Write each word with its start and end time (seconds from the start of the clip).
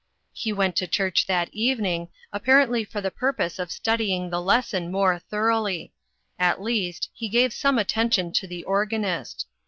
He 0.33 0.51
went 0.51 0.75
to 0.77 0.87
church 0.87 1.27
that 1.27 1.53
evening 1.53 2.07
apparently 2.33 2.83
for 2.83 3.01
the 3.01 3.11
purpose 3.11 3.59
of 3.59 3.71
studying 3.71 4.31
the 4.31 4.41
lesson 4.41 4.91
more 4.91 5.19
thoroughly; 5.19 5.93
at 6.39 6.59
least, 6.59 7.11
he 7.13 7.29
gave 7.29 7.53
some 7.53 7.77
attention 7.77 8.31
to 8.33 8.47
the 8.47 8.63
organist. 8.63 9.45